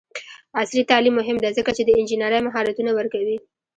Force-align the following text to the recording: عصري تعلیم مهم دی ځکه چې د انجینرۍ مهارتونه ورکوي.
عصري 0.59 0.81
تعلیم 0.91 1.13
مهم 1.19 1.37
دی 1.43 1.51
ځکه 1.57 1.71
چې 1.77 1.81
د 1.85 1.89
انجینرۍ 1.99 2.39
مهارتونه 2.47 2.91
ورکوي. 2.93 3.37